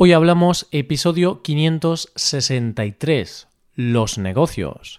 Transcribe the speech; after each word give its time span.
Hoy 0.00 0.12
hablamos 0.12 0.68
episodio 0.70 1.42
563, 1.42 3.48
los 3.74 4.16
negocios. 4.16 4.96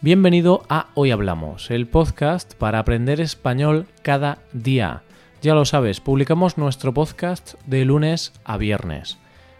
Bienvenido 0.00 0.64
a 0.68 0.88
Hoy 0.94 1.12
Hablamos, 1.12 1.70
el 1.70 1.86
podcast 1.86 2.54
para 2.54 2.80
aprender 2.80 3.20
español 3.20 3.86
cada 4.02 4.38
día. 4.52 5.04
Ya 5.40 5.54
lo 5.54 5.64
sabes, 5.64 6.00
publicamos 6.00 6.58
nuestro 6.58 6.92
podcast 6.92 7.54
de 7.66 7.84
lunes 7.84 8.32
a 8.42 8.56
viernes. 8.56 9.18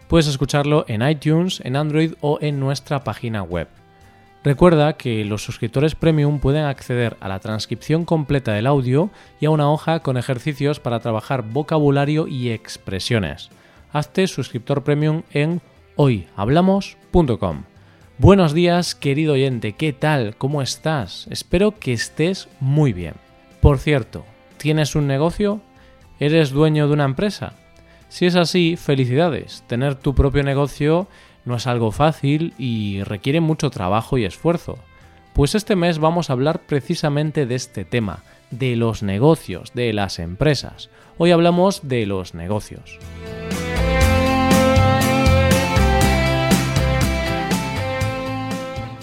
Puedes 0.09 0.27
escucharlo 0.27 0.83
en 0.89 1.07
iTunes, 1.07 1.61
en 1.63 1.77
Android 1.77 2.15
o 2.19 2.39
en 2.41 2.59
nuestra 2.59 3.05
página 3.05 3.41
web. 3.41 3.69
Recuerda 4.41 4.93
que 4.93 5.25
los 5.25 5.43
suscriptores 5.43 5.95
premium 5.95 6.39
pueden 6.39 6.63
acceder 6.63 7.17
a 7.19 7.27
la 7.27 7.39
transcripción 7.39 8.05
completa 8.05 8.53
del 8.53 8.67
audio 8.67 9.09
y 9.41 9.47
a 9.47 9.49
una 9.49 9.69
hoja 9.69 9.99
con 9.99 10.15
ejercicios 10.15 10.79
para 10.79 11.01
trabajar 11.01 11.43
vocabulario 11.43 12.25
y 12.25 12.51
expresiones. 12.51 13.49
Hazte 13.91 14.27
suscriptor 14.27 14.83
premium 14.83 15.23
en 15.31 15.61
hoyhablamos.com. 15.97 17.63
Buenos 18.17 18.53
días, 18.53 18.95
querido 18.95 19.33
oyente, 19.33 19.73
¿qué 19.73 19.91
tal? 19.91 20.37
¿Cómo 20.37 20.61
estás? 20.61 21.27
Espero 21.29 21.77
que 21.77 21.91
estés 21.91 22.47
muy 22.61 22.93
bien. 22.93 23.15
Por 23.59 23.77
cierto, 23.77 24.23
¿tienes 24.57 24.95
un 24.95 25.05
negocio? 25.05 25.59
¿Eres 26.17 26.51
dueño 26.51 26.87
de 26.87 26.93
una 26.93 27.05
empresa? 27.05 27.55
Si 28.07 28.25
es 28.25 28.35
así, 28.35 28.77
felicidades. 28.77 29.63
Tener 29.67 29.95
tu 29.95 30.15
propio 30.15 30.43
negocio 30.43 31.07
no 31.49 31.55
es 31.55 31.67
algo 31.67 31.91
fácil 31.91 32.53
y 32.59 33.01
requiere 33.03 33.41
mucho 33.41 33.71
trabajo 33.71 34.17
y 34.17 34.23
esfuerzo. 34.23 34.77
Pues 35.33 35.55
este 35.55 35.75
mes 35.75 35.97
vamos 35.97 36.29
a 36.29 36.33
hablar 36.33 36.61
precisamente 36.61 37.47
de 37.47 37.55
este 37.55 37.85
tema, 37.85 38.23
de 38.51 38.75
los 38.75 39.01
negocios, 39.01 39.73
de 39.73 39.91
las 39.91 40.19
empresas. 40.19 40.91
Hoy 41.17 41.31
hablamos 41.31 41.87
de 41.87 42.05
los 42.05 42.35
negocios. 42.35 42.99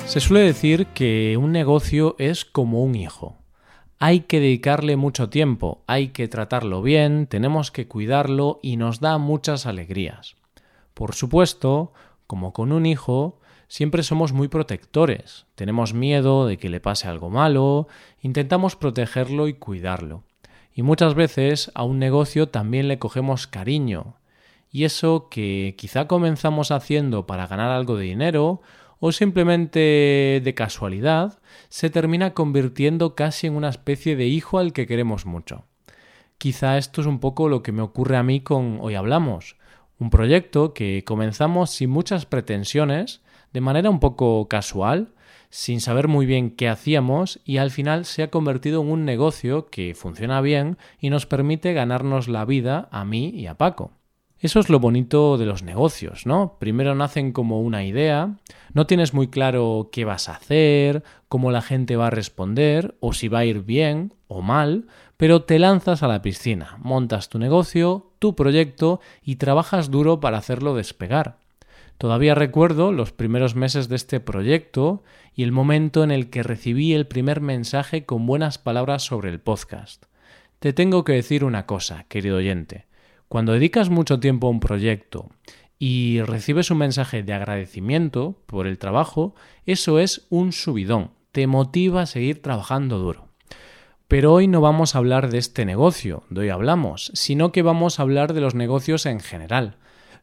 Se 0.07 0.21
suele 0.21 0.45
decir 0.45 0.87
que 0.95 1.37
un 1.37 1.51
negocio 1.51 2.15
es 2.19 2.45
como 2.45 2.85
un 2.85 2.95
hijo. 2.95 3.37
Hay 3.99 4.21
que 4.21 4.39
dedicarle 4.39 4.97
mucho 4.97 5.31
tiempo, 5.31 5.83
hay 5.89 6.09
que 6.09 6.29
tratarlo 6.29 6.81
bien, 6.81 7.27
tenemos 7.27 7.73
que 7.73 7.89
cuidarlo 7.89 8.61
y 8.63 8.77
nos 8.77 9.01
da 9.01 9.19
muchas 9.19 9.67
alegrías. 9.67 10.37
Por 10.95 11.15
supuesto, 11.15 11.93
como 12.27 12.53
con 12.53 12.73
un 12.73 12.87
hijo, 12.87 13.41
siempre 13.69 14.03
somos 14.03 14.33
muy 14.33 14.49
protectores, 14.49 15.47
tenemos 15.55 15.95
miedo 15.95 16.47
de 16.47 16.59
que 16.59 16.69
le 16.69 16.81
pase 16.81 17.09
algo 17.09 17.31
malo, 17.31 17.89
intentamos 18.21 18.77
protegerlo 18.77 19.49
y 19.49 19.55
cuidarlo. 19.55 20.25
Y 20.73 20.83
muchas 20.83 21.15
veces 21.15 21.71
a 21.75 21.85
un 21.85 21.99
negocio 21.99 22.49
también 22.49 22.89
le 22.89 22.99
cogemos 22.99 23.47
cariño. 23.47 24.17
Y 24.71 24.85
eso 24.85 25.29
que 25.31 25.75
quizá 25.79 26.07
comenzamos 26.07 26.71
haciendo 26.71 27.27
para 27.27 27.47
ganar 27.47 27.71
algo 27.71 27.97
de 27.97 28.05
dinero 28.05 28.61
o 28.99 29.13
simplemente 29.13 30.41
de 30.43 30.55
casualidad, 30.55 31.39
se 31.69 31.91
termina 31.91 32.35
convirtiendo 32.35 33.15
casi 33.15 33.47
en 33.47 33.55
una 33.55 33.69
especie 33.69 34.17
de 34.17 34.27
hijo 34.27 34.59
al 34.59 34.73
que 34.73 34.87
queremos 34.87 35.27
mucho. 35.27 35.65
Quizá 36.39 36.77
esto 36.77 37.01
es 37.01 37.07
un 37.07 37.21
poco 37.21 37.49
lo 37.49 37.63
que 37.63 37.73
me 37.73 37.83
ocurre 37.83 38.17
a 38.17 38.23
mí 38.23 38.41
con 38.41 38.79
Hoy 38.81 38.95
Hablamos. 38.95 39.57
Un 39.99 40.11
proyecto 40.11 40.75
que 40.75 41.05
comenzamos 41.05 41.71
sin 41.71 41.91
muchas 41.91 42.27
pretensiones, 42.27 43.23
de 43.53 43.63
manera 43.63 43.89
un 43.89 44.01
poco 44.01 44.47
casual, 44.47 45.15
sin 45.49 45.81
saber 45.81 46.07
muy 46.07 46.27
bien 46.27 46.51
qué 46.51 46.69
hacíamos 46.69 47.41
y 47.45 47.57
al 47.57 47.71
final 47.71 48.05
se 48.05 48.23
ha 48.23 48.31
convertido 48.31 48.83
en 48.83 48.91
un 48.91 49.05
negocio 49.07 49.67
que 49.67 49.95
funciona 49.95 50.43
bien 50.43 50.77
y 51.01 51.09
nos 51.09 51.25
permite 51.25 51.73
ganarnos 51.73 52.29
la 52.29 52.45
vida 52.45 52.89
a 52.91 53.07
mí 53.07 53.31
y 53.31 53.47
a 53.47 53.55
Paco. 53.55 53.93
Eso 54.39 54.61
es 54.61 54.69
lo 54.69 54.81
bonito 54.81 55.39
de 55.39 55.47
los 55.47 55.63
negocios, 55.63 56.27
¿no? 56.27 56.59
Primero 56.59 56.95
nacen 56.95 57.33
como 57.33 57.63
una 57.63 57.85
idea, 57.85 58.37
no 58.75 58.87
tienes 58.87 59.15
muy 59.15 59.29
claro 59.29 59.89
qué 59.91 60.05
vas 60.05 60.29
a 60.29 60.33
hacer, 60.33 61.05
cómo 61.29 61.51
la 61.51 61.63
gente 61.63 61.97
va 61.97 62.09
a 62.09 62.11
responder, 62.11 62.97
o 63.01 63.15
si 63.15 63.29
va 63.29 63.39
a 63.39 63.45
ir 63.47 63.63
bien 63.63 64.13
o 64.29 64.43
mal, 64.43 64.89
pero 65.17 65.45
te 65.45 65.59
lanzas 65.59 66.03
a 66.03 66.09
la 66.09 66.21
piscina, 66.21 66.77
montas 66.83 67.31
tu 67.31 67.39
negocio, 67.39 68.13
tu 68.27 68.35
proyecto 68.35 68.99
y 69.23 69.37
trabajas 69.37 69.89
duro 69.89 70.19
para 70.19 70.39
hacerlo 70.39 70.75
despegar. 70.75 71.39
Todavía 71.97 72.35
recuerdo 72.35 72.91
los 72.91 73.13
primeros 73.13 73.55
meses 73.55 73.89
de 73.89 73.95
este 73.95 74.19
proyecto 74.19 75.05
y 75.37 75.45
el 75.45 75.53
momento 75.53 76.03
en 76.03 76.11
el 76.11 76.29
que 76.29 76.43
recibí 76.43 76.93
el 76.93 77.07
primer 77.07 77.41
mensaje 77.41 78.05
con 78.05 78.27
buenas 78.27 78.59
palabras 78.59 79.05
sobre 79.05 79.31
el 79.31 79.39
podcast. 79.39 80.07
Te 80.59 80.73
tengo 80.73 81.05
que 81.05 81.13
decir 81.13 81.45
una 81.45 81.67
cosa, 81.67 82.05
querido 82.09 82.39
oyente. 82.39 82.87
Cuando 83.29 83.53
dedicas 83.53 83.91
mucho 83.91 84.19
tiempo 84.19 84.49
a 84.49 84.51
un 84.51 84.59
proyecto 84.59 85.31
y 85.79 86.21
recibes 86.23 86.73
un 86.73 86.79
mensaje 86.79 87.23
de 87.23 87.33
agradecimiento 87.33 88.43
por 88.47 88.67
el 88.67 88.79
trabajo, 88.79 89.37
eso 89.67 90.01
es 90.01 90.27
un 90.31 90.51
subidón, 90.51 91.13
te 91.31 91.47
motiva 91.47 92.03
a 92.03 92.07
seguir 92.07 92.43
trabajando 92.43 92.99
duro. 92.99 93.26
Pero 94.09 94.33
hoy 94.33 94.47
no 94.47 94.61
vamos 94.61 94.95
a 94.95 94.99
hablar 94.99 95.31
de 95.31 95.39
este 95.39 95.65
negocio, 95.65 96.25
de 96.31 96.43
hoy 96.43 96.49
hablamos, 96.49 97.11
sino 97.15 97.53
que 97.53 97.63
vamos 97.63 97.99
a 97.99 98.03
hablar 98.03 98.33
de 98.33 98.41
los 98.41 98.55
negocios 98.55 99.07
en 99.07 99.21
general. 99.21 99.77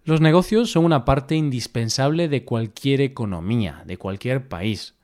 Los 0.05 0.21
negocios 0.21 0.71
son 0.71 0.85
una 0.85 1.05
parte 1.05 1.35
indispensable 1.35 2.27
de 2.29 2.45
cualquier 2.45 3.01
economía, 3.01 3.83
de 3.85 3.97
cualquier 3.97 4.47
país, 4.47 4.95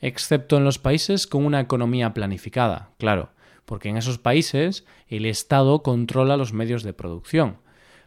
excepto 0.00 0.56
en 0.56 0.64
los 0.64 0.78
países 0.78 1.26
con 1.26 1.44
una 1.44 1.60
economía 1.60 2.14
planificada, 2.14 2.90
claro 2.98 3.30
porque 3.68 3.90
en 3.90 3.98
esos 3.98 4.18
países 4.18 4.86
el 5.08 5.26
Estado 5.26 5.82
controla 5.82 6.38
los 6.38 6.54
medios 6.54 6.82
de 6.82 6.94
producción. 6.94 7.58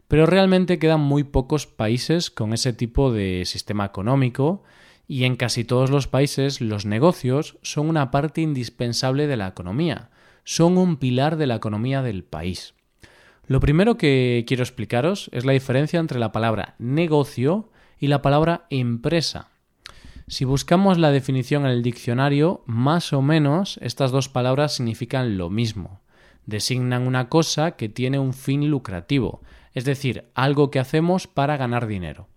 Pero 0.08 0.26
realmente 0.26 0.80
quedan 0.80 1.02
muy 1.02 1.24
pocos 1.24 1.68
países 1.68 2.32
con 2.32 2.52
ese 2.52 2.74
tipo 2.74 3.14
de 3.14 3.44
sistema 3.46 3.86
económico 3.86 4.64
y 5.08 5.24
en 5.24 5.36
casi 5.36 5.64
todos 5.64 5.92
los 5.92 6.08
países 6.08 6.60
los 6.60 6.86
negocios 6.86 7.60
son 7.62 7.88
una 7.88 8.10
parte 8.10 8.42
indispensable 8.42 9.28
de 9.28 9.38
la 9.38 9.48
economía, 9.48 10.10
son 10.44 10.78
un 10.78 10.98
pilar 10.98 11.38
de 11.38 11.48
la 11.48 11.56
economía 11.56 12.02
del 12.02 12.24
país. 12.24 12.74
Lo 13.48 13.60
primero 13.60 13.98
que 13.98 14.46
quiero 14.48 14.64
explicaros 14.64 15.30
es 15.34 15.46
la 15.46 15.54
diferencia 15.54 16.00
entre 16.00 16.20
la 16.20 16.32
palabra 16.32 16.76
negocio 16.80 17.70
y 18.00 18.08
la 18.08 18.22
palabra 18.22 18.66
empresa. 18.70 19.50
Si 20.28 20.46
buscamos 20.46 20.98
la 20.98 21.12
definición 21.12 21.66
en 21.66 21.72
el 21.72 21.84
diccionario, 21.84 22.64
más 22.66 23.12
o 23.12 23.22
menos 23.22 23.78
estas 23.82 24.12
dos 24.12 24.30
palabras 24.30 24.76
significan 24.76 25.38
lo 25.38 25.50
mismo. 25.50 26.02
Designan 26.46 27.06
una 27.06 27.28
cosa 27.28 27.72
que 27.72 27.90
tiene 27.90 28.18
un 28.18 28.34
fin 28.34 28.70
lucrativo, 28.70 29.42
es 29.74 29.84
decir, 29.84 30.32
algo 30.34 30.72
que 30.72 30.80
hacemos 30.80 31.28
para 31.28 31.58
ganar 31.58 31.88
dinero. 31.88 32.30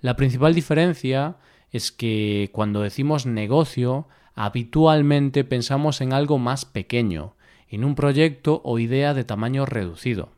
La 0.00 0.16
principal 0.16 0.54
diferencia 0.54 1.38
es 1.70 1.92
que 1.92 2.50
cuando 2.52 2.82
decimos 2.82 3.26
negocio, 3.26 4.08
habitualmente 4.34 5.44
pensamos 5.44 6.00
en 6.00 6.12
algo 6.12 6.38
más 6.38 6.64
pequeño, 6.64 7.36
en 7.70 7.84
un 7.84 7.94
proyecto 7.94 8.60
o 8.64 8.78
idea 8.78 9.14
de 9.14 9.24
tamaño 9.24 9.64
reducido. 9.64 10.32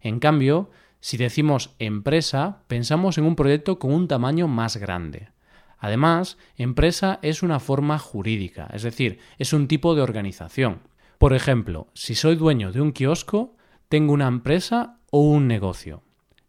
En 0.00 0.18
cambio, 0.18 0.70
si 1.00 1.16
decimos 1.16 1.74
empresa, 1.78 2.62
pensamos 2.66 3.18
en 3.18 3.24
un 3.24 3.36
proyecto 3.36 3.78
con 3.78 3.92
un 3.92 4.08
tamaño 4.08 4.48
más 4.48 4.76
grande. 4.76 5.30
Además, 5.78 6.38
empresa 6.56 7.18
es 7.22 7.42
una 7.42 7.58
forma 7.58 7.98
jurídica, 7.98 8.68
es 8.72 8.82
decir, 8.82 9.18
es 9.38 9.52
un 9.52 9.66
tipo 9.66 9.94
de 9.94 10.02
organización. 10.02 10.80
Por 11.18 11.34
ejemplo, 11.34 11.88
si 11.94 12.14
soy 12.14 12.36
dueño 12.36 12.72
de 12.72 12.80
un 12.80 12.92
kiosco, 12.92 13.56
tengo 13.88 14.12
una 14.12 14.28
empresa 14.28 14.98
o 15.10 15.20
un 15.20 15.48
negocio. 15.48 16.02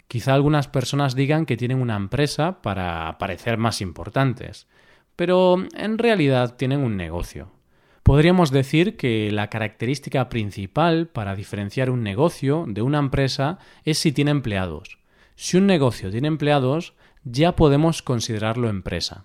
Quizá 0.08 0.36
algunas 0.36 0.68
personas 0.68 1.16
digan 1.16 1.46
que 1.48 1.58
tienen 1.58 1.82
una 1.82 1.96
empresa 1.96 2.62
para 2.62 3.18
parecer 3.18 3.58
más 3.58 3.82
importantes, 3.82 4.68
pero 5.16 5.58
en 5.76 5.98
realidad 5.98 6.56
tienen 6.56 6.82
un 6.82 6.98
negocio. 6.98 7.52
Podríamos 8.04 8.52
decir 8.52 8.98
que 8.98 9.32
la 9.32 9.50
característica 9.50 10.28
principal 10.28 11.08
para 11.08 11.38
diferenciar 11.38 11.90
un 11.90 12.04
negocio 12.04 12.66
de 12.68 12.82
una 12.82 13.00
empresa 13.00 13.60
es 13.86 13.98
si 13.98 14.12
tiene 14.12 14.32
empleados. 14.32 15.00
Si 15.36 15.56
un 15.56 15.68
negocio 15.68 16.12
tiene 16.12 16.28
empleados, 16.28 16.96
ya 17.24 17.56
podemos 17.56 18.02
considerarlo 18.02 18.68
empresa. 18.68 19.24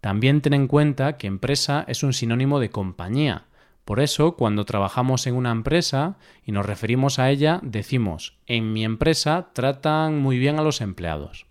También 0.00 0.40
ten 0.40 0.54
en 0.54 0.68
cuenta 0.68 1.16
que 1.16 1.26
empresa 1.26 1.84
es 1.88 2.04
un 2.04 2.12
sinónimo 2.12 2.60
de 2.60 2.70
compañía. 2.70 3.46
Por 3.84 3.98
eso, 3.98 4.36
cuando 4.36 4.64
trabajamos 4.64 5.26
en 5.26 5.34
una 5.34 5.50
empresa 5.50 6.16
y 6.44 6.52
nos 6.52 6.64
referimos 6.64 7.18
a 7.18 7.28
ella, 7.28 7.58
decimos 7.64 8.38
en 8.46 8.72
mi 8.72 8.84
empresa 8.84 9.48
tratan 9.52 10.20
muy 10.20 10.38
bien 10.38 10.60
a 10.60 10.62
los 10.62 10.80
empleados. 10.80 11.46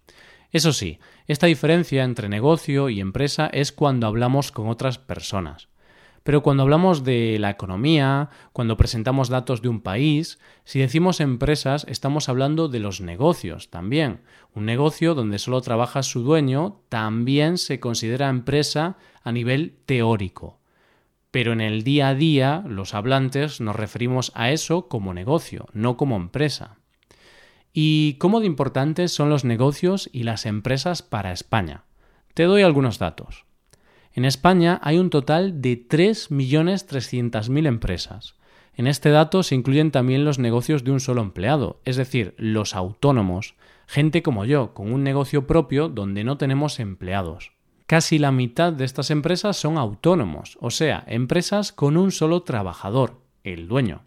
Eso 0.53 0.71
sí, 0.71 0.99
esta 1.27 1.47
diferencia 1.47 2.05
entre 2.05 2.29
negocio 2.29 2.87
y 2.87 3.01
empresa 3.01 3.47
es 3.51 3.73
cuando 3.73 4.07
hablamos 4.07 4.53
con 4.53 4.69
otras 4.69 4.97
personas. 4.97 5.70
Pero 6.23 6.43
cuando 6.43 6.63
hablamos 6.63 7.03
de 7.03 7.37
la 7.39 7.49
economía, 7.49 8.29
cuando 8.53 8.77
presentamos 8.77 9.29
datos 9.29 9.61
de 9.61 9.69
un 9.69 9.81
país, 9.81 10.39
si 10.65 10.79
decimos 10.79 11.19
empresas, 11.19 11.85
estamos 11.89 12.29
hablando 12.29 12.67
de 12.67 12.79
los 12.79 13.01
negocios 13.01 13.71
también. 13.71 14.21
Un 14.53 14.65
negocio 14.65 15.15
donde 15.15 15.39
solo 15.39 15.61
trabaja 15.61 16.03
su 16.03 16.21
dueño 16.21 16.81
también 16.89 17.57
se 17.57 17.79
considera 17.79 18.29
empresa 18.29 18.97
a 19.23 19.31
nivel 19.31 19.77
teórico. 19.85 20.59
pero 21.31 21.53
en 21.53 21.61
el 21.61 21.83
día 21.83 22.09
a 22.09 22.15
día 22.15 22.63
los 22.67 22.93
hablantes 22.93 23.61
nos 23.61 23.75
referimos 23.75 24.33
a 24.35 24.51
eso 24.51 24.89
como 24.89 25.13
negocio, 25.13 25.67
no 25.71 25.95
como 25.95 26.17
empresa. 26.17 26.77
¿Y 27.73 28.15
cómo 28.15 28.41
de 28.41 28.47
importantes 28.47 29.13
son 29.13 29.29
los 29.29 29.45
negocios 29.45 30.09
y 30.11 30.23
las 30.23 30.45
empresas 30.45 31.01
para 31.01 31.31
España? 31.31 31.85
Te 32.33 32.43
doy 32.43 32.63
algunos 32.63 32.99
datos. 32.99 33.45
En 34.13 34.25
España 34.25 34.79
hay 34.83 34.97
un 34.97 35.09
total 35.09 35.61
de 35.61 35.87
3.300.000 35.87 37.67
empresas. 37.67 38.35
En 38.75 38.87
este 38.87 39.09
dato 39.09 39.43
se 39.43 39.55
incluyen 39.55 39.91
también 39.91 40.25
los 40.25 40.39
negocios 40.39 40.83
de 40.83 40.91
un 40.91 40.99
solo 40.99 41.21
empleado, 41.21 41.79
es 41.85 41.95
decir, 41.95 42.33
los 42.37 42.75
autónomos, 42.75 43.55
gente 43.87 44.21
como 44.21 44.45
yo, 44.45 44.73
con 44.73 44.91
un 44.91 45.03
negocio 45.03 45.47
propio 45.47 45.87
donde 45.87 46.23
no 46.23 46.37
tenemos 46.37 46.79
empleados. 46.79 47.51
Casi 47.85 48.19
la 48.19 48.31
mitad 48.31 48.71
de 48.71 48.85
estas 48.85 49.11
empresas 49.11 49.57
son 49.57 49.77
autónomos, 49.77 50.57
o 50.61 50.71
sea, 50.71 51.03
empresas 51.07 51.73
con 51.73 51.97
un 51.97 52.11
solo 52.11 52.43
trabajador, 52.43 53.19
el 53.43 53.67
dueño. 53.67 54.03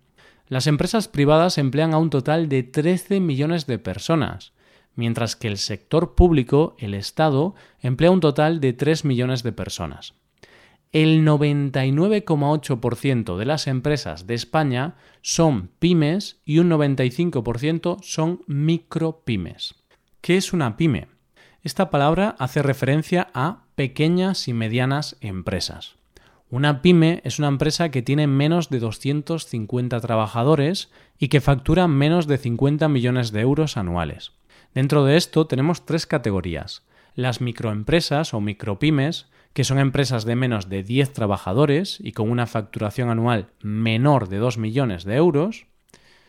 Las 0.49 0.67
empresas 0.67 1.09
privadas 1.09 1.59
emplean 1.59 1.95
a 1.95 1.99
un 1.99 2.11
total 2.11 2.49
de 2.49 2.63
13 2.63 3.21
millones 3.21 3.67
de 3.67 3.79
personas, 3.79 4.53
mientras 4.97 5.37
que 5.37 5.49
el 5.49 5.59
sector 5.59 6.15
público, 6.15 6.75
el 6.79 6.95
Estado, 6.95 7.55
emplea 7.81 8.11
un 8.11 8.21
total 8.21 8.61
de 8.61 8.73
3 8.73 9.05
millones 9.05 9.43
de 9.43 9.53
personas. 9.53 10.15
El 10.93 11.27
99,8% 11.27 13.37
de 13.37 13.45
las 13.45 13.67
empresas 13.67 14.27
de 14.29 14.35
España 14.35 14.95
son 15.23 15.71
pymes 15.81 16.41
y 16.45 16.61
un 16.61 16.71
95% 16.71 17.99
son 18.03 18.43
micropymes. 18.47 19.75
¿Qué 20.21 20.37
es 20.37 20.53
una 20.53 20.77
pyme? 20.77 21.09
Esta 21.65 21.91
palabra 21.91 22.37
hace 22.39 22.63
referencia 22.63 23.27
a 23.35 23.65
pequeñas 23.75 24.47
y 24.47 24.53
medianas 24.53 25.17
empresas. 25.21 25.97
Una 26.49 26.83
pyme 26.83 27.23
es 27.25 27.41
una 27.41 27.49
empresa 27.49 27.91
que 27.91 28.03
tiene 28.03 28.29
menos 28.29 28.69
de 28.69 28.79
250 28.79 30.01
trabajadores 30.01 30.93
y 31.19 31.27
que 31.27 31.41
factura 31.41 31.89
menos 31.89 32.29
de 32.29 32.39
50 32.39 32.89
millones 32.89 33.33
de 33.33 33.41
euros 33.41 33.77
anuales. 33.77 34.31
Dentro 34.75 35.05
de 35.05 35.17
esto 35.17 35.47
tenemos 35.47 35.87
tres 35.87 36.07
categorías. 36.07 36.83
Las 37.15 37.41
microempresas 37.41 38.35
o 38.35 38.41
micropymes, 38.41 39.31
que 39.53 39.63
son 39.63 39.79
empresas 39.79 40.25
de 40.25 40.35
menos 40.35 40.69
de 40.69 40.83
10 40.83 41.13
trabajadores 41.13 41.99
y 42.01 42.11
con 42.11 42.29
una 42.29 42.47
facturación 42.49 43.09
anual 43.09 43.51
menor 43.63 44.29
de 44.29 44.39
2 44.39 44.59
millones 44.59 45.05
de 45.05 45.15
euros. 45.15 45.67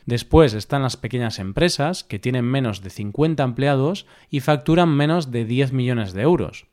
Después 0.06 0.54
están 0.54 0.84
las 0.84 0.96
pequeñas 0.96 1.40
empresas, 1.40 2.04
que 2.04 2.20
tienen 2.20 2.46
menos 2.46 2.84
de 2.84 2.92
50 2.92 3.44
empleados 3.44 4.06
y 4.30 4.42
facturan 4.42 4.90
menos 4.90 5.32
de 5.32 5.46
10 5.46 5.74
millones 5.74 6.14
de 6.14 6.22
euros. 6.22 6.68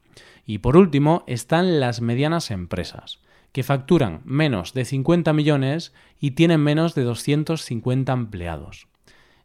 Y 0.45 0.59
por 0.59 0.77
último 0.77 1.25
están 1.27 1.81
las 1.81 2.03
medianas 2.03 2.51
empresas, 2.51 3.21
que 3.53 3.63
facturan 3.63 4.21
menos 4.27 4.75
de 4.75 4.85
50 4.85 5.33
millones 5.33 5.95
y 6.21 6.33
tienen 6.33 6.61
menos 6.61 6.95
de 6.95 7.05
250 7.05 8.13
empleados. 8.13 8.92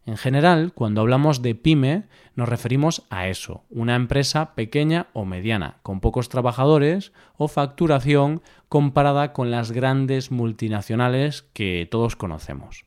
En 0.08 0.16
general, 0.16 0.72
cuando 0.74 1.02
hablamos 1.02 1.42
de 1.42 1.54
pyme, 1.54 2.06
nos 2.34 2.48
referimos 2.48 3.04
a 3.10 3.28
eso, 3.28 3.66
una 3.70 3.94
empresa 3.94 4.56
pequeña 4.56 5.08
o 5.12 5.26
mediana, 5.26 5.80
con 5.84 6.00
pocos 6.00 6.30
trabajadores 6.30 7.12
o 7.36 7.50
facturación 7.50 8.42
comparada 8.70 9.34
con 9.34 9.52
las 9.52 9.74
grandes 9.74 10.32
multinacionales 10.32 11.42
que 11.52 11.90
todos 11.92 12.16
conocemos. 12.16 12.86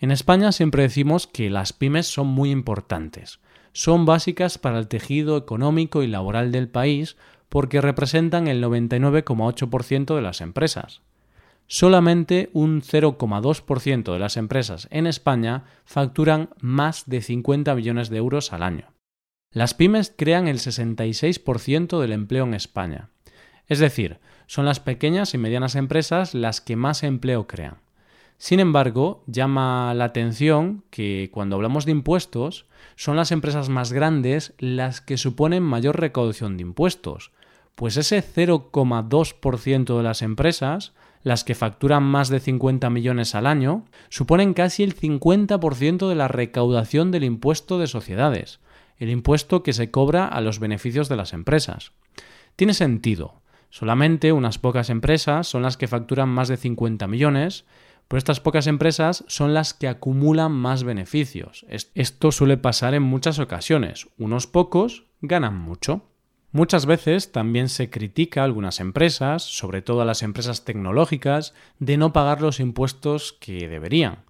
En 0.00 0.10
España 0.10 0.50
siempre 0.50 0.84
decimos 0.84 1.26
que 1.26 1.50
las 1.50 1.74
pymes 1.74 2.06
son 2.06 2.28
muy 2.28 2.50
importantes. 2.52 3.38
Son 3.72 4.06
básicas 4.06 4.56
para 4.56 4.78
el 4.78 4.88
tejido 4.88 5.36
económico 5.36 6.02
y 6.02 6.06
laboral 6.06 6.52
del 6.52 6.70
país 6.70 7.18
porque 7.50 7.82
representan 7.82 8.48
el 8.48 8.64
99,8% 8.64 10.14
de 10.14 10.22
las 10.22 10.40
empresas. 10.40 11.02
Solamente 11.68 12.50
un 12.52 12.80
0,2% 12.82 14.12
de 14.12 14.18
las 14.18 14.36
empresas 14.36 14.86
en 14.90 15.06
España 15.06 15.64
facturan 15.84 16.50
más 16.60 17.04
de 17.06 17.20
50 17.20 17.74
millones 17.74 18.08
de 18.08 18.18
euros 18.18 18.52
al 18.52 18.62
año. 18.62 18.92
Las 19.50 19.74
pymes 19.74 20.12
crean 20.16 20.48
el 20.48 20.58
66% 20.58 22.00
del 22.00 22.12
empleo 22.12 22.44
en 22.44 22.54
España. 22.54 23.10
Es 23.66 23.78
decir, 23.78 24.18
son 24.46 24.64
las 24.64 24.80
pequeñas 24.80 25.34
y 25.34 25.38
medianas 25.38 25.74
empresas 25.74 26.34
las 26.34 26.60
que 26.60 26.76
más 26.76 27.02
empleo 27.02 27.46
crean. 27.46 27.78
Sin 28.38 28.60
embargo, 28.60 29.24
llama 29.26 29.94
la 29.94 30.04
atención 30.04 30.84
que 30.90 31.30
cuando 31.32 31.56
hablamos 31.56 31.86
de 31.86 31.92
impuestos, 31.92 32.66
son 32.94 33.16
las 33.16 33.32
empresas 33.32 33.68
más 33.68 33.92
grandes 33.92 34.52
las 34.58 35.00
que 35.00 35.16
suponen 35.16 35.62
mayor 35.62 35.98
recaudación 35.98 36.56
de 36.56 36.62
impuestos, 36.62 37.32
pues 37.74 37.96
ese 37.96 38.22
0,2% 38.22 39.96
de 39.96 40.02
las 40.02 40.22
empresas, 40.22 40.92
las 41.26 41.42
que 41.42 41.56
facturan 41.56 42.04
más 42.04 42.28
de 42.28 42.38
50 42.38 42.88
millones 42.88 43.34
al 43.34 43.48
año, 43.48 43.84
suponen 44.10 44.54
casi 44.54 44.84
el 44.84 44.94
50% 44.94 46.08
de 46.08 46.14
la 46.14 46.28
recaudación 46.28 47.10
del 47.10 47.24
impuesto 47.24 47.80
de 47.80 47.88
sociedades, 47.88 48.60
el 48.98 49.10
impuesto 49.10 49.64
que 49.64 49.72
se 49.72 49.90
cobra 49.90 50.28
a 50.28 50.40
los 50.40 50.60
beneficios 50.60 51.08
de 51.08 51.16
las 51.16 51.32
empresas. 51.32 51.90
Tiene 52.54 52.74
sentido. 52.74 53.42
Solamente 53.70 54.30
unas 54.30 54.58
pocas 54.58 54.88
empresas 54.88 55.48
son 55.48 55.62
las 55.62 55.76
que 55.76 55.88
facturan 55.88 56.28
más 56.28 56.46
de 56.46 56.58
50 56.58 57.08
millones, 57.08 57.64
pero 58.06 58.18
estas 58.18 58.38
pocas 58.38 58.68
empresas 58.68 59.24
son 59.26 59.52
las 59.52 59.74
que 59.74 59.88
acumulan 59.88 60.52
más 60.52 60.84
beneficios. 60.84 61.66
Esto 61.68 62.30
suele 62.30 62.56
pasar 62.56 62.94
en 62.94 63.02
muchas 63.02 63.40
ocasiones. 63.40 64.06
Unos 64.16 64.46
pocos 64.46 65.06
ganan 65.22 65.58
mucho. 65.58 66.04
Muchas 66.56 66.86
veces 66.86 67.32
también 67.32 67.68
se 67.68 67.90
critica 67.90 68.40
a 68.40 68.44
algunas 68.44 68.80
empresas, 68.80 69.42
sobre 69.42 69.82
todo 69.82 70.00
a 70.00 70.06
las 70.06 70.22
empresas 70.22 70.64
tecnológicas, 70.64 71.52
de 71.80 71.98
no 71.98 72.14
pagar 72.14 72.40
los 72.40 72.60
impuestos 72.60 73.34
que 73.38 73.68
deberían. 73.68 74.24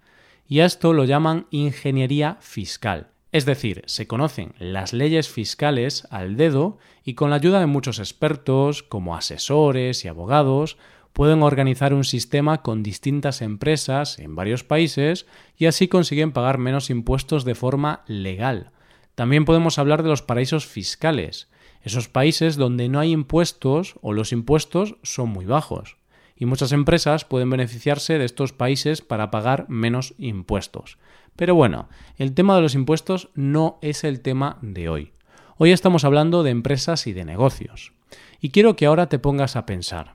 Y 0.45 0.59
a 0.59 0.65
esto 0.65 0.91
lo 0.91 1.05
llaman 1.05 1.47
ingeniería 1.51 2.35
fiscal. 2.41 3.11
Es 3.31 3.45
decir, 3.45 3.81
se 3.85 4.07
conocen 4.07 4.55
las 4.59 4.91
leyes 4.91 5.29
fiscales 5.29 6.05
al 6.11 6.35
dedo 6.35 6.79
y 7.05 7.13
con 7.13 7.29
la 7.29 7.37
ayuda 7.37 7.61
de 7.61 7.65
muchos 7.65 7.97
expertos, 7.97 8.83
como 8.83 9.15
asesores 9.15 10.03
y 10.03 10.09
abogados, 10.09 10.75
pueden 11.13 11.43
organizar 11.43 11.93
un 11.93 12.03
sistema 12.03 12.61
con 12.61 12.83
distintas 12.83 13.41
empresas 13.41 14.19
en 14.19 14.35
varios 14.35 14.65
países 14.65 15.27
y 15.55 15.67
así 15.67 15.87
consiguen 15.87 16.33
pagar 16.33 16.57
menos 16.57 16.89
impuestos 16.89 17.45
de 17.45 17.55
forma 17.55 18.03
legal. 18.05 18.71
También 19.15 19.45
podemos 19.45 19.79
hablar 19.79 20.03
de 20.03 20.09
los 20.09 20.23
paraísos 20.23 20.65
fiscales, 20.67 21.47
esos 21.83 22.09
países 22.09 22.55
donde 22.55 22.89
no 22.89 22.99
hay 22.99 23.11
impuestos 23.11 23.95
o 24.01 24.13
los 24.13 24.31
impuestos 24.31 24.95
son 25.03 25.29
muy 25.29 25.45
bajos. 25.45 25.97
Y 26.35 26.45
muchas 26.45 26.71
empresas 26.71 27.25
pueden 27.25 27.49
beneficiarse 27.49 28.17
de 28.17 28.25
estos 28.25 28.53
países 28.53 29.01
para 29.01 29.31
pagar 29.31 29.65
menos 29.69 30.13
impuestos. 30.17 30.97
Pero 31.35 31.55
bueno, 31.55 31.89
el 32.17 32.33
tema 32.33 32.55
de 32.55 32.61
los 32.61 32.75
impuestos 32.75 33.29
no 33.35 33.79
es 33.81 34.03
el 34.03 34.21
tema 34.21 34.57
de 34.61 34.89
hoy. 34.89 35.11
Hoy 35.57 35.71
estamos 35.71 36.03
hablando 36.03 36.43
de 36.43 36.51
empresas 36.51 37.07
y 37.07 37.13
de 37.13 37.25
negocios. 37.25 37.93
Y 38.41 38.49
quiero 38.49 38.75
que 38.75 38.85
ahora 38.85 39.07
te 39.09 39.19
pongas 39.19 39.55
a 39.55 39.65
pensar. 39.65 40.13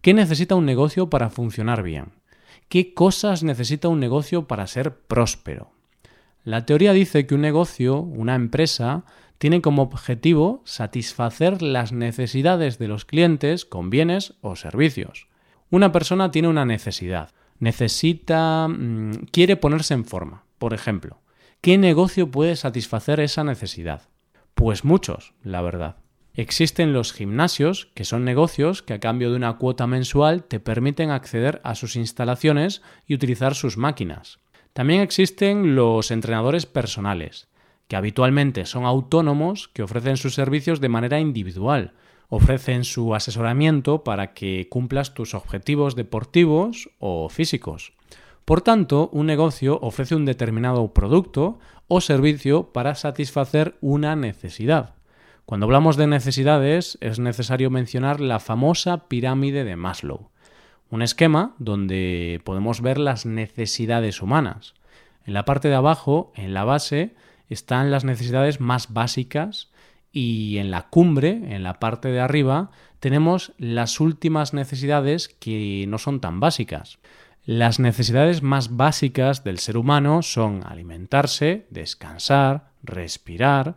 ¿Qué 0.00 0.14
necesita 0.14 0.54
un 0.54 0.64
negocio 0.64 1.10
para 1.10 1.30
funcionar 1.30 1.82
bien? 1.82 2.12
¿Qué 2.68 2.94
cosas 2.94 3.42
necesita 3.42 3.88
un 3.88 3.98
negocio 3.98 4.46
para 4.46 4.66
ser 4.66 4.96
próspero? 4.96 5.72
La 6.44 6.64
teoría 6.64 6.92
dice 6.92 7.26
que 7.26 7.34
un 7.34 7.40
negocio, 7.40 7.98
una 7.98 8.34
empresa, 8.34 9.04
tiene 9.38 9.62
como 9.62 9.82
objetivo 9.82 10.62
satisfacer 10.64 11.62
las 11.62 11.92
necesidades 11.92 12.78
de 12.78 12.88
los 12.88 13.04
clientes 13.04 13.64
con 13.64 13.88
bienes 13.88 14.34
o 14.40 14.56
servicios. 14.56 15.28
Una 15.70 15.92
persona 15.92 16.30
tiene 16.30 16.48
una 16.48 16.64
necesidad, 16.64 17.30
necesita, 17.58 18.68
mm, 18.68 19.28
quiere 19.30 19.56
ponerse 19.56 19.94
en 19.94 20.04
forma, 20.04 20.44
por 20.58 20.74
ejemplo. 20.74 21.20
¿Qué 21.60 21.78
negocio 21.78 22.30
puede 22.30 22.56
satisfacer 22.56 23.20
esa 23.20 23.44
necesidad? 23.44 24.02
Pues 24.54 24.84
muchos, 24.84 25.34
la 25.42 25.62
verdad. 25.62 25.96
Existen 26.34 26.92
los 26.92 27.12
gimnasios, 27.12 27.90
que 27.94 28.04
son 28.04 28.24
negocios 28.24 28.82
que 28.82 28.94
a 28.94 29.00
cambio 29.00 29.30
de 29.30 29.36
una 29.36 29.56
cuota 29.56 29.88
mensual 29.88 30.44
te 30.44 30.60
permiten 30.60 31.10
acceder 31.10 31.60
a 31.64 31.74
sus 31.74 31.96
instalaciones 31.96 32.80
y 33.06 33.14
utilizar 33.14 33.56
sus 33.56 33.76
máquinas. 33.76 34.38
También 34.72 35.00
existen 35.00 35.74
los 35.74 36.12
entrenadores 36.12 36.64
personales, 36.64 37.48
que 37.88 37.96
habitualmente 37.96 38.66
son 38.66 38.84
autónomos 38.84 39.68
que 39.68 39.82
ofrecen 39.82 40.16
sus 40.16 40.34
servicios 40.34 40.80
de 40.80 40.88
manera 40.88 41.18
individual, 41.20 41.94
ofrecen 42.28 42.84
su 42.84 43.14
asesoramiento 43.14 44.04
para 44.04 44.34
que 44.34 44.68
cumplas 44.68 45.14
tus 45.14 45.34
objetivos 45.34 45.96
deportivos 45.96 46.90
o 46.98 47.28
físicos. 47.28 47.94
Por 48.44 48.60
tanto, 48.60 49.08
un 49.12 49.26
negocio 49.26 49.78
ofrece 49.82 50.14
un 50.14 50.24
determinado 50.24 50.92
producto 50.92 51.58
o 51.86 52.00
servicio 52.00 52.72
para 52.72 52.94
satisfacer 52.94 53.76
una 53.80 54.16
necesidad. 54.16 54.94
Cuando 55.46 55.64
hablamos 55.64 55.96
de 55.96 56.06
necesidades 56.06 56.98
es 57.00 57.18
necesario 57.18 57.70
mencionar 57.70 58.20
la 58.20 58.38
famosa 58.38 59.08
pirámide 59.08 59.64
de 59.64 59.76
Maslow, 59.76 60.28
un 60.90 61.00
esquema 61.00 61.54
donde 61.58 62.42
podemos 62.44 62.82
ver 62.82 62.98
las 62.98 63.24
necesidades 63.24 64.20
humanas. 64.20 64.74
En 65.24 65.32
la 65.32 65.46
parte 65.46 65.68
de 65.68 65.74
abajo, 65.74 66.32
en 66.34 66.52
la 66.52 66.64
base, 66.64 67.14
están 67.48 67.90
las 67.90 68.04
necesidades 68.04 68.60
más 68.60 68.92
básicas 68.92 69.70
y 70.12 70.58
en 70.58 70.70
la 70.70 70.88
cumbre, 70.88 71.30
en 71.54 71.62
la 71.62 71.78
parte 71.78 72.08
de 72.08 72.20
arriba, 72.20 72.70
tenemos 73.00 73.52
las 73.58 74.00
últimas 74.00 74.54
necesidades 74.54 75.28
que 75.28 75.84
no 75.88 75.98
son 75.98 76.20
tan 76.20 76.40
básicas. 76.40 76.98
Las 77.44 77.78
necesidades 77.78 78.42
más 78.42 78.76
básicas 78.76 79.44
del 79.44 79.58
ser 79.58 79.76
humano 79.76 80.22
son 80.22 80.62
alimentarse, 80.66 81.66
descansar, 81.70 82.72
respirar. 82.82 83.76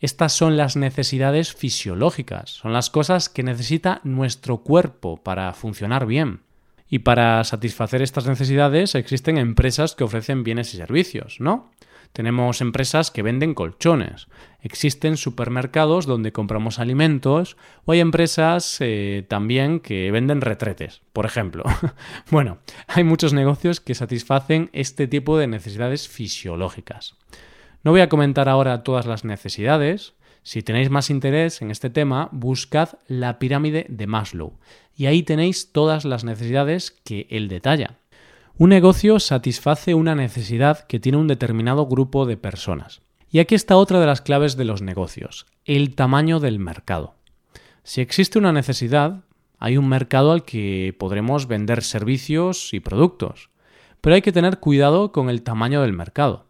Estas 0.00 0.32
son 0.32 0.56
las 0.56 0.74
necesidades 0.74 1.54
fisiológicas, 1.54 2.50
son 2.50 2.72
las 2.72 2.90
cosas 2.90 3.28
que 3.28 3.44
necesita 3.44 4.00
nuestro 4.02 4.58
cuerpo 4.58 5.22
para 5.22 5.52
funcionar 5.52 6.06
bien. 6.06 6.40
Y 6.88 7.00
para 7.00 7.42
satisfacer 7.44 8.02
estas 8.02 8.26
necesidades 8.26 8.94
existen 8.94 9.38
empresas 9.38 9.94
que 9.94 10.04
ofrecen 10.04 10.42
bienes 10.42 10.74
y 10.74 10.76
servicios, 10.76 11.36
¿no? 11.38 11.70
Tenemos 12.12 12.60
empresas 12.60 13.10
que 13.10 13.22
venden 13.22 13.54
colchones, 13.54 14.28
existen 14.60 15.16
supermercados 15.16 16.06
donde 16.06 16.32
compramos 16.32 16.78
alimentos 16.78 17.56
o 17.84 17.92
hay 17.92 18.00
empresas 18.00 18.76
eh, 18.80 19.24
también 19.28 19.80
que 19.80 20.10
venden 20.10 20.42
retretes, 20.42 21.00
por 21.12 21.24
ejemplo. 21.24 21.64
bueno, 22.30 22.58
hay 22.86 23.04
muchos 23.04 23.32
negocios 23.32 23.80
que 23.80 23.94
satisfacen 23.94 24.68
este 24.72 25.06
tipo 25.06 25.38
de 25.38 25.46
necesidades 25.46 26.08
fisiológicas. 26.08 27.16
No 27.82 27.90
voy 27.90 28.00
a 28.00 28.08
comentar 28.08 28.48
ahora 28.48 28.82
todas 28.82 29.06
las 29.06 29.24
necesidades. 29.24 30.14
Si 30.42 30.62
tenéis 30.62 30.90
más 30.90 31.08
interés 31.08 31.62
en 31.62 31.70
este 31.70 31.88
tema, 31.88 32.28
buscad 32.32 32.90
la 33.06 33.38
pirámide 33.38 33.86
de 33.88 34.06
Maslow 34.06 34.58
y 34.96 35.06
ahí 35.06 35.22
tenéis 35.22 35.72
todas 35.72 36.04
las 36.04 36.24
necesidades 36.24 36.90
que 36.90 37.26
él 37.30 37.48
detalla. 37.48 37.98
Un 38.58 38.68
negocio 38.68 39.18
satisface 39.18 39.94
una 39.94 40.14
necesidad 40.14 40.86
que 40.86 41.00
tiene 41.00 41.16
un 41.16 41.26
determinado 41.26 41.86
grupo 41.86 42.26
de 42.26 42.36
personas. 42.36 43.00
Y 43.30 43.38
aquí 43.38 43.54
está 43.54 43.76
otra 43.76 43.98
de 43.98 44.04
las 44.04 44.20
claves 44.20 44.58
de 44.58 44.66
los 44.66 44.82
negocios, 44.82 45.46
el 45.64 45.94
tamaño 45.94 46.38
del 46.38 46.58
mercado. 46.58 47.14
Si 47.82 48.02
existe 48.02 48.38
una 48.38 48.52
necesidad, 48.52 49.24
hay 49.58 49.78
un 49.78 49.88
mercado 49.88 50.32
al 50.32 50.44
que 50.44 50.94
podremos 50.98 51.48
vender 51.48 51.82
servicios 51.82 52.74
y 52.74 52.80
productos, 52.80 53.48
pero 54.02 54.16
hay 54.16 54.22
que 54.22 54.32
tener 54.32 54.60
cuidado 54.60 55.12
con 55.12 55.30
el 55.30 55.42
tamaño 55.42 55.80
del 55.80 55.94
mercado. 55.94 56.44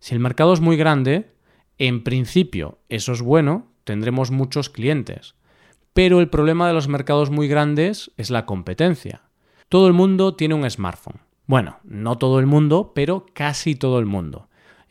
Si 0.00 0.14
el 0.14 0.20
mercado 0.20 0.52
es 0.52 0.60
muy 0.60 0.76
grande, 0.76 1.30
en 1.78 2.04
principio 2.04 2.78
eso 2.90 3.12
es 3.12 3.22
bueno, 3.22 3.68
tendremos 3.84 4.30
muchos 4.30 4.68
clientes, 4.68 5.34
pero 5.94 6.20
el 6.20 6.28
problema 6.28 6.68
de 6.68 6.74
los 6.74 6.88
mercados 6.88 7.30
muy 7.30 7.48
grandes 7.48 8.10
es 8.18 8.28
la 8.28 8.44
competencia. 8.44 9.22
Todo 9.70 9.86
el 9.86 9.94
mundo 9.94 10.34
tiene 10.34 10.54
un 10.54 10.70
smartphone. 10.70 11.27
Bueno, 11.48 11.78
no 11.82 12.18
todo 12.18 12.40
el 12.40 12.46
mundo, 12.46 12.92
pero 12.94 13.24
casi 13.32 13.74
todo 13.74 13.98
el 13.98 14.04
mundo. 14.04 14.48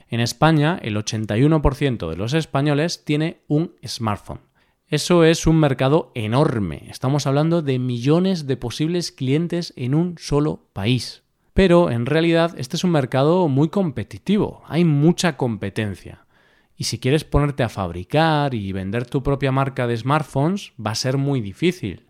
En 0.09 0.19
España, 0.19 0.79
el 0.81 0.97
81% 0.97 2.09
de 2.09 2.17
los 2.17 2.33
españoles 2.33 3.05
tiene 3.05 3.41
un 3.47 3.75
smartphone. 3.85 4.39
Eso 4.87 5.23
es 5.23 5.45
un 5.45 5.59
mercado 5.59 6.11
enorme. 6.15 6.87
Estamos 6.89 7.27
hablando 7.27 7.61
de 7.61 7.77
millones 7.77 8.47
de 8.47 8.57
posibles 8.57 9.11
clientes 9.11 9.71
en 9.75 9.93
un 9.93 10.15
solo 10.17 10.67
país. 10.73 11.21
Pero 11.53 11.91
en 11.91 12.07
realidad 12.07 12.55
este 12.57 12.75
es 12.75 12.83
un 12.83 12.89
mercado 12.89 13.47
muy 13.49 13.69
competitivo. 13.69 14.63
Hay 14.65 14.83
mucha 14.83 15.37
competencia. 15.37 16.25
Y 16.75 16.85
si 16.85 16.97
quieres 16.97 17.23
ponerte 17.23 17.61
a 17.61 17.69
fabricar 17.69 18.55
y 18.55 18.71
vender 18.71 19.05
tu 19.05 19.21
propia 19.21 19.51
marca 19.51 19.85
de 19.85 19.95
smartphones, 19.95 20.73
va 20.83 20.91
a 20.91 20.95
ser 20.95 21.17
muy 21.17 21.39
difícil. 21.39 22.06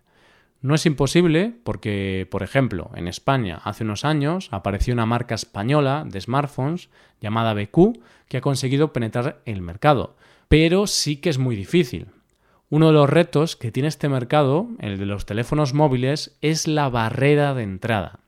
No 0.60 0.74
es 0.74 0.86
imposible 0.86 1.54
porque, 1.62 2.26
por 2.30 2.42
ejemplo, 2.42 2.90
en 2.94 3.06
España 3.06 3.60
hace 3.62 3.84
unos 3.84 4.04
años 4.04 4.48
apareció 4.50 4.92
una 4.92 5.06
marca 5.06 5.36
española 5.36 6.04
de 6.04 6.20
smartphones 6.20 6.88
llamada 7.20 7.54
BQ 7.54 8.00
que 8.28 8.38
ha 8.38 8.40
conseguido 8.40 8.92
penetrar 8.92 9.40
el 9.44 9.62
mercado, 9.62 10.16
pero 10.48 10.88
sí 10.88 11.16
que 11.16 11.30
es 11.30 11.38
muy 11.38 11.54
difícil. 11.54 12.08
Uno 12.70 12.88
de 12.88 12.92
los 12.92 13.08
retos 13.08 13.56
que 13.56 13.70
tiene 13.70 13.88
este 13.88 14.08
mercado, 14.08 14.68
el 14.80 14.98
de 14.98 15.06
los 15.06 15.26
teléfonos 15.26 15.74
móviles, 15.74 16.36
es 16.42 16.66
la 16.66 16.88
barrera 16.88 17.54
de 17.54 17.62
entrada. 17.62 18.18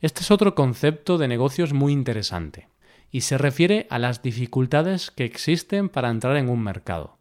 Este 0.00 0.22
es 0.22 0.30
otro 0.30 0.54
concepto 0.54 1.18
de 1.18 1.28
negocios 1.28 1.72
muy 1.72 1.92
interesante 1.92 2.68
y 3.10 3.22
se 3.22 3.36
refiere 3.36 3.86
a 3.90 3.98
las 3.98 4.22
dificultades 4.22 5.10
que 5.10 5.24
existen 5.24 5.88
para 5.88 6.08
entrar 6.10 6.36
en 6.36 6.48
un 6.48 6.62
mercado. 6.62 7.19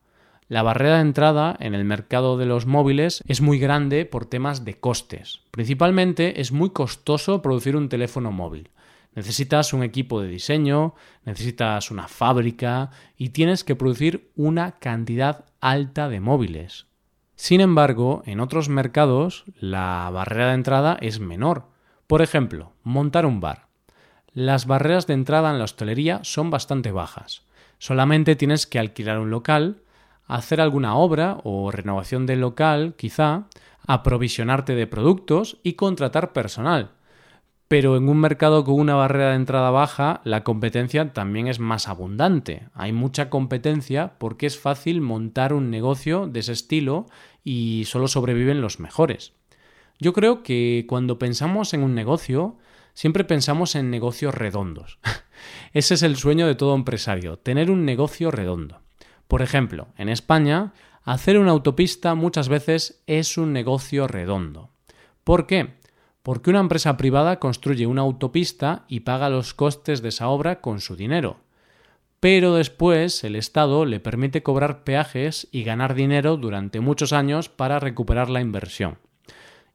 La 0.49 0.63
barrera 0.63 0.95
de 0.95 1.01
entrada 1.01 1.55
en 1.59 1.75
el 1.75 1.85
mercado 1.85 2.35
de 2.35 2.47
los 2.47 2.65
móviles 2.65 3.23
es 3.27 3.39
muy 3.39 3.59
grande 3.59 4.05
por 4.05 4.25
temas 4.25 4.65
de 4.65 4.79
costes. 4.79 5.41
Principalmente 5.51 6.41
es 6.41 6.51
muy 6.51 6.71
costoso 6.71 7.43
producir 7.43 7.75
un 7.75 7.87
teléfono 7.87 8.31
móvil. 8.31 8.71
Necesitas 9.13 9.73
un 9.73 9.83
equipo 9.83 10.21
de 10.21 10.27
diseño, 10.27 10.95
necesitas 11.23 11.91
una 11.91 12.07
fábrica 12.07 12.89
y 13.15 13.29
tienes 13.29 13.63
que 13.63 13.75
producir 13.75 14.31
una 14.35 14.71
cantidad 14.79 15.45
alta 15.61 16.09
de 16.09 16.19
móviles. 16.19 16.87
Sin 17.35 17.61
embargo, 17.61 18.23
en 18.25 18.39
otros 18.39 18.69
mercados 18.69 19.43
la 19.59 20.09
barrera 20.11 20.47
de 20.47 20.55
entrada 20.55 20.97
es 20.99 21.19
menor. 21.19 21.67
Por 22.07 22.23
ejemplo, 22.23 22.73
montar 22.81 23.27
un 23.27 23.39
bar. 23.39 23.67
Las 24.33 24.65
barreras 24.65 25.05
de 25.05 25.13
entrada 25.13 25.51
en 25.51 25.59
la 25.59 25.65
hostelería 25.65 26.21
son 26.23 26.49
bastante 26.49 26.91
bajas. 26.91 27.43
Solamente 27.77 28.35
tienes 28.35 28.65
que 28.65 28.79
alquilar 28.79 29.19
un 29.19 29.29
local, 29.29 29.83
hacer 30.29 30.62
alguna 30.62 30.95
obra 30.95 31.39
o 31.43 31.71
renovación 31.71 32.25
del 32.25 32.39
local, 32.39 32.93
quizá, 32.95 33.48
aprovisionarte 33.88 34.75
de 34.75 34.88
productos 34.88 35.57
y 35.63 35.74
contratar 35.74 36.31
personal. 36.31 36.91
Pero 37.67 37.98
en 37.98 38.07
un 38.09 38.19
mercado 38.19 38.63
con 38.63 38.75
una 38.75 38.95
barrera 38.95 39.29
de 39.29 39.36
entrada 39.36 39.71
baja, 39.71 40.21
la 40.24 40.43
competencia 40.43 41.13
también 41.13 41.48
es 41.48 41.59
más 41.59 41.88
abundante. 41.88 42.67
Hay 42.74 42.93
mucha 42.93 43.29
competencia 43.29 44.13
porque 44.19 44.45
es 44.45 44.57
fácil 44.57 45.01
montar 45.01 45.53
un 45.53 45.69
negocio 45.69 46.27
de 46.27 46.39
ese 46.39 46.53
estilo 46.53 47.07
y 47.43 47.83
solo 47.86 48.07
sobreviven 48.07 48.62
los 48.62 48.79
mejores. 48.79 49.33
Yo 50.00 50.13
creo 50.13 50.43
que 50.43 50.86
cuando 50.88 51.19
pensamos 51.19 51.74
en 51.74 51.83
un 51.83 51.93
negocio, 51.93 52.57
siempre 52.93 53.24
pensamos 53.24 53.75
en 53.75 53.89
negocios 53.89 54.33
redondos. 54.33 55.00
Ese 55.74 55.93
es 55.93 56.03
el 56.03 56.15
sueño 56.15 56.48
de 56.48 56.55
todo 56.55 56.75
empresario, 56.75 57.38
tener 57.38 57.69
un 57.69 57.86
negocio 57.86 58.31
redondo. 58.31 58.81
Por 59.29 59.43
ejemplo, 59.43 59.89
en 59.95 60.09
España, 60.09 60.74
hacer 61.03 61.38
una 61.38 61.51
autopista 61.51 62.15
muchas 62.15 62.50
veces 62.50 63.03
es 63.05 63.38
un 63.38 63.53
negocio 63.53 64.07
redondo. 64.07 64.71
¿Por 65.24 65.45
qué? 65.45 65.75
Porque 66.24 66.50
una 66.50 66.62
empresa 66.62 66.98
privada 66.98 67.38
construye 67.38 67.86
una 67.86 68.01
autopista 68.01 68.86
y 68.88 69.01
paga 69.01 69.29
los 69.29 69.53
costes 69.53 70.01
de 70.01 70.09
esa 70.09 70.29
obra 70.29 70.62
con 70.62 70.81
su 70.81 70.95
dinero. 70.95 71.41
Pero 72.19 72.55
después 72.55 73.24
el 73.24 73.36
Estado 73.36 73.86
le 73.86 74.00
permite 74.00 74.41
cobrar 74.41 74.83
peajes 74.83 75.48
y 75.51 75.62
ganar 75.62 75.93
dinero 75.93 76.36
durante 76.36 76.79
muchos 76.79 77.13
años 77.13 77.50
para 77.50 77.79
recuperar 77.79 78.31
la 78.31 78.41
inversión. 78.41 78.98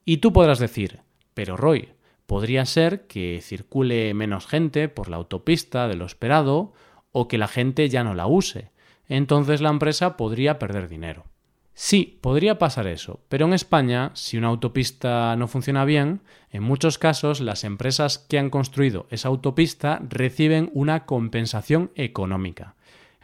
Y 0.05 0.17
tú 0.17 0.33
podrás 0.33 0.59
decir, 0.59 0.99
pero 1.33 1.57
Roy, 1.57 1.91
podría 2.27 2.67
ser 2.67 3.07
que 3.07 3.39
circule 3.41 4.15
menos 4.15 4.49
gente 4.49 4.89
por 4.89 5.09
la 5.09 5.17
autopista 5.17 5.87
de 5.87 5.95
lo 5.95 6.07
esperado 6.07 6.73
o 7.13 7.29
que 7.29 7.39
la 7.39 7.47
gente 7.47 7.89
ya 7.89 8.03
no 8.03 8.15
la 8.15 8.27
use 8.27 8.74
entonces 9.09 9.61
la 9.61 9.71
empresa 9.71 10.17
podría 10.17 10.59
perder 10.59 10.89
dinero. 10.89 11.25
Sí, 11.77 12.19
podría 12.21 12.57
pasar 12.59 12.87
eso, 12.87 13.21
pero 13.29 13.47
en 13.47 13.53
España, 13.53 14.13
si 14.15 14.39
una 14.39 14.47
autopista 14.47 15.35
no 15.35 15.49
funciona 15.49 15.85
bien, 15.85 16.21
en 16.51 16.63
muchos 16.63 16.99
casos 16.99 17.41
las 17.41 17.65
empresas 17.65 18.19
que 18.19 18.39
han 18.39 18.49
construido 18.49 19.07
esa 19.11 19.29
autopista 19.29 20.01
reciben 20.09 20.71
una 20.73 21.05
compensación 21.05 21.91
económica. 21.97 22.77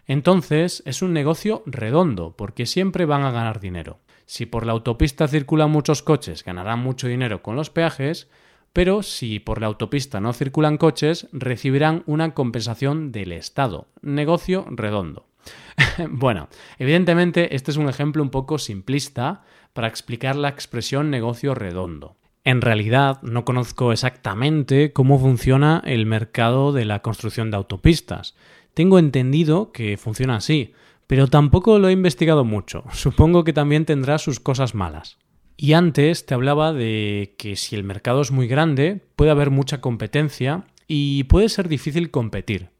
Entonces 0.06 0.82
es 0.84 1.00
un 1.00 1.12
negocio 1.12 1.62
redondo, 1.64 2.34
porque 2.36 2.66
siempre 2.66 3.04
van 3.04 3.22
a 3.22 3.30
ganar 3.30 3.60
dinero. 3.60 4.00
Si 4.26 4.46
por 4.46 4.66
la 4.66 4.72
autopista 4.72 5.28
circulan 5.28 5.70
muchos 5.70 6.02
coches, 6.02 6.42
ganarán 6.42 6.80
mucho 6.80 7.06
dinero 7.06 7.42
con 7.42 7.54
los 7.54 7.70
peajes, 7.70 8.28
pero 8.72 9.04
si 9.04 9.38
por 9.38 9.60
la 9.60 9.68
autopista 9.68 10.20
no 10.20 10.32
circulan 10.32 10.76
coches, 10.76 11.28
recibirán 11.32 12.02
una 12.06 12.34
compensación 12.34 13.12
del 13.12 13.30
Estado. 13.30 13.86
Negocio 14.02 14.66
redondo. 14.70 15.29
bueno, 16.10 16.48
evidentemente 16.78 17.54
este 17.54 17.70
es 17.70 17.76
un 17.76 17.88
ejemplo 17.88 18.22
un 18.22 18.30
poco 18.30 18.58
simplista 18.58 19.42
para 19.72 19.88
explicar 19.88 20.36
la 20.36 20.48
expresión 20.48 21.10
negocio 21.10 21.54
redondo. 21.54 22.16
En 22.44 22.62
realidad 22.62 23.20
no 23.22 23.44
conozco 23.44 23.92
exactamente 23.92 24.92
cómo 24.92 25.18
funciona 25.18 25.82
el 25.84 26.06
mercado 26.06 26.72
de 26.72 26.86
la 26.86 27.00
construcción 27.02 27.50
de 27.50 27.58
autopistas. 27.58 28.34
Tengo 28.72 28.98
entendido 28.98 29.72
que 29.72 29.96
funciona 29.96 30.36
así, 30.36 30.72
pero 31.06 31.26
tampoco 31.26 31.78
lo 31.78 31.88
he 31.88 31.92
investigado 31.92 32.44
mucho. 32.44 32.84
Supongo 32.92 33.44
que 33.44 33.52
también 33.52 33.84
tendrá 33.84 34.18
sus 34.18 34.40
cosas 34.40 34.74
malas. 34.74 35.18
Y 35.56 35.74
antes 35.74 36.24
te 36.24 36.32
hablaba 36.32 36.72
de 36.72 37.34
que 37.36 37.56
si 37.56 37.76
el 37.76 37.84
mercado 37.84 38.22
es 38.22 38.30
muy 38.30 38.46
grande, 38.48 39.02
puede 39.16 39.30
haber 39.30 39.50
mucha 39.50 39.82
competencia 39.82 40.64
y 40.88 41.24
puede 41.24 41.50
ser 41.50 41.68
difícil 41.68 42.10
competir. 42.10 42.70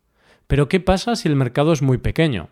Pero 0.50 0.69
¿qué 0.69 0.80
pasa 0.80 1.14
si 1.14 1.28
el 1.28 1.37
mercado 1.37 1.73
es 1.73 1.80
muy 1.80 1.99
pequeño? 1.99 2.49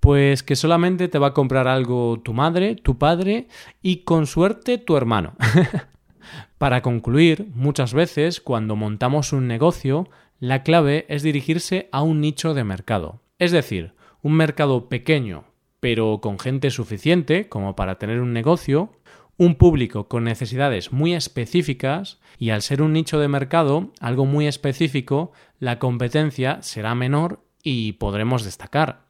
Pues 0.00 0.42
que 0.42 0.56
solamente 0.56 1.06
te 1.06 1.20
va 1.20 1.28
a 1.28 1.32
comprar 1.32 1.68
algo 1.68 2.18
tu 2.18 2.32
madre, 2.32 2.74
tu 2.74 2.98
padre 2.98 3.46
y 3.80 3.98
con 3.98 4.26
suerte 4.26 4.78
tu 4.78 4.96
hermano. 4.96 5.36
Para 6.58 6.82
concluir, 6.82 7.46
muchas 7.54 7.94
veces 7.94 8.40
cuando 8.40 8.74
montamos 8.74 9.32
un 9.32 9.46
negocio, 9.46 10.08
la 10.40 10.64
clave 10.64 11.06
es 11.08 11.22
dirigirse 11.22 11.88
a 11.92 12.02
un 12.02 12.20
nicho 12.20 12.52
de 12.52 12.64
mercado. 12.64 13.20
Es 13.38 13.52
decir, 13.52 13.92
un 14.20 14.32
mercado 14.32 14.88
pequeño 14.88 15.44
pero 15.84 16.18
con 16.22 16.38
gente 16.38 16.70
suficiente 16.70 17.50
como 17.50 17.76
para 17.76 17.98
tener 17.98 18.22
un 18.22 18.32
negocio, 18.32 18.88
un 19.36 19.56
público 19.56 20.08
con 20.08 20.24
necesidades 20.24 20.92
muy 20.92 21.14
específicas 21.14 22.20
y 22.38 22.50
al 22.50 22.62
ser 22.62 22.82
un 22.82 22.92
nicho 22.92 23.18
de 23.18 23.28
mercado, 23.28 23.92
algo 24.00 24.26
muy 24.26 24.46
específico, 24.46 25.32
la 25.58 25.78
competencia 25.78 26.62
será 26.62 26.94
menor 26.94 27.44
y 27.62 27.92
podremos 27.92 28.44
destacar. 28.44 29.06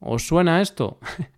¿Os 0.00 0.26
suena 0.26 0.60
esto? 0.60 0.98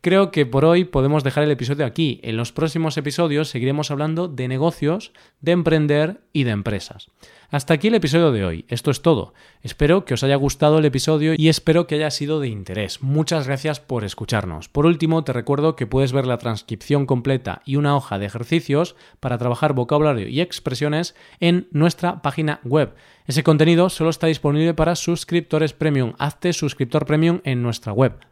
Creo 0.00 0.30
que 0.30 0.46
por 0.46 0.64
hoy 0.64 0.84
podemos 0.84 1.24
dejar 1.24 1.44
el 1.44 1.50
episodio 1.50 1.86
aquí. 1.86 2.20
En 2.22 2.36
los 2.36 2.52
próximos 2.52 2.96
episodios 2.96 3.48
seguiremos 3.48 3.90
hablando 3.90 4.28
de 4.28 4.48
negocios, 4.48 5.12
de 5.40 5.52
emprender 5.52 6.20
y 6.32 6.44
de 6.44 6.50
empresas. 6.50 7.08
Hasta 7.52 7.74
aquí 7.74 7.88
el 7.88 7.94
episodio 7.94 8.32
de 8.32 8.46
hoy. 8.46 8.64
Esto 8.68 8.90
es 8.90 9.02
todo. 9.02 9.34
Espero 9.62 10.06
que 10.06 10.14
os 10.14 10.24
haya 10.24 10.36
gustado 10.36 10.78
el 10.78 10.86
episodio 10.86 11.34
y 11.36 11.50
espero 11.50 11.86
que 11.86 11.96
haya 11.96 12.10
sido 12.10 12.40
de 12.40 12.48
interés. 12.48 13.02
Muchas 13.02 13.46
gracias 13.46 13.78
por 13.78 14.04
escucharnos. 14.04 14.70
Por 14.70 14.86
último, 14.86 15.22
te 15.22 15.34
recuerdo 15.34 15.76
que 15.76 15.86
puedes 15.86 16.12
ver 16.12 16.26
la 16.26 16.38
transcripción 16.38 17.04
completa 17.04 17.60
y 17.66 17.76
una 17.76 17.94
hoja 17.94 18.18
de 18.18 18.24
ejercicios 18.24 18.96
para 19.20 19.36
trabajar 19.36 19.74
vocabulario 19.74 20.28
y 20.28 20.40
expresiones 20.40 21.14
en 21.40 21.68
nuestra 21.72 22.22
página 22.22 22.60
web. 22.64 22.94
Ese 23.26 23.42
contenido 23.42 23.90
solo 23.90 24.08
está 24.08 24.28
disponible 24.28 24.72
para 24.72 24.96
suscriptores 24.96 25.74
premium. 25.74 26.14
Hazte 26.18 26.54
suscriptor 26.54 27.04
premium 27.04 27.40
en 27.44 27.62
nuestra 27.62 27.92
web 27.92 28.31